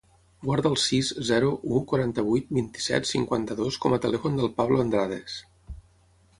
[0.45, 5.41] Guarda el sis, zero, u, quaranta-vuit, vint-i-set, cinquanta-dos com a telèfon del Pablo Andrades.